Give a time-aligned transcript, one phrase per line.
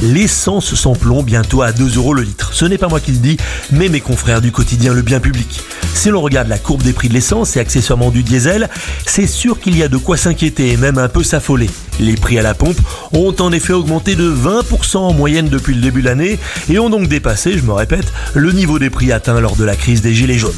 [0.00, 2.50] L'essence sans plomb bientôt à 2 euros le litre.
[2.52, 3.36] Ce n'est pas moi qui le dis,
[3.72, 5.60] mais mes confrères du quotidien Le Bien Public.
[5.92, 8.68] Si l'on regarde la courbe des prix de l'essence et accessoirement du diesel,
[9.04, 11.68] c'est sûr qu'il y a de quoi s'inquiéter et même un peu s'affoler.
[11.98, 12.78] Les prix à la pompe
[13.12, 16.38] ont en effet augmenté de 20% en moyenne depuis le début de l'année
[16.70, 19.74] et ont donc dépassé, je me répète, le niveau des prix atteint lors de la
[19.74, 20.52] crise des Gilets jaunes.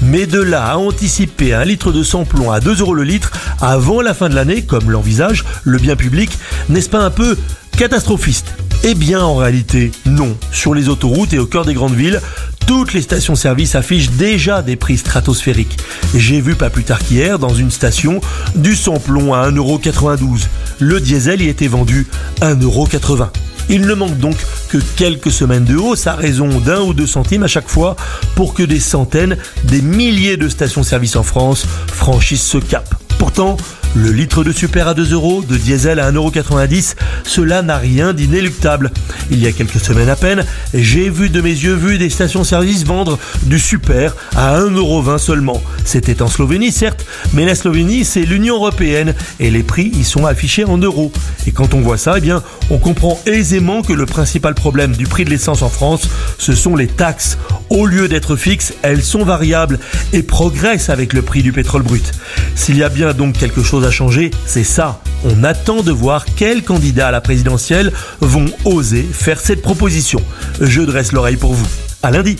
[0.00, 3.30] Mais de là à anticiper un litre de sans plomb à 2 euros le litre
[3.60, 6.30] avant la fin de l'année, comme l'envisage le bien public,
[6.70, 7.36] n'est-ce pas un peu
[7.76, 8.54] catastrophiste?
[8.88, 10.36] Eh bien, en réalité, non.
[10.52, 12.20] Sur les autoroutes et au cœur des grandes villes,
[12.68, 15.76] toutes les stations-service affichent déjà des prix stratosphériques.
[16.14, 18.20] J'ai vu pas plus tard qu'hier, dans une station,
[18.54, 20.46] du sans-plomb à 1,92€.
[20.78, 22.06] Le diesel y était vendu
[22.42, 23.26] 1,80€.
[23.70, 24.36] Il ne manque donc
[24.68, 27.96] que quelques semaines de hausse à raison d'un ou deux centimes à chaque fois
[28.36, 32.94] pour que des centaines, des milliers de stations-service en France franchissent ce cap.
[33.38, 38.90] Le litre de super à 2 euros, de diesel à 1,90€, cela n'a rien d'inéluctable.
[39.30, 42.84] Il y a quelques semaines à peine, j'ai vu de mes yeux vus des stations-service
[42.84, 45.62] vendre du super à 1,20€ seulement.
[45.84, 50.24] C'était en Slovénie certes, mais la Slovénie c'est l'Union Européenne et les prix y sont
[50.24, 51.12] affichés en euros.
[51.46, 55.06] Et quand on voit ça, eh bien, on comprend aisément que le principal problème du
[55.06, 56.08] prix de l'essence en France,
[56.38, 57.38] ce sont les taxes.
[57.70, 59.78] Au lieu d'être fixes, elles sont variables
[60.12, 62.12] et progressent avec le prix du pétrole brut.
[62.54, 65.00] S'il y a bien quelque chose à changer, c'est ça.
[65.24, 70.20] On attend de voir quels candidats à la présidentielle vont oser faire cette proposition.
[70.60, 71.66] Je dresse l'oreille pour vous.
[72.02, 72.36] À lundi.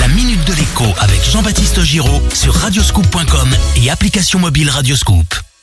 [0.00, 3.48] La minute de l'écho avec Jean-Baptiste Giraud sur radioscoop.com
[3.82, 5.53] et application mobile Radioscoop.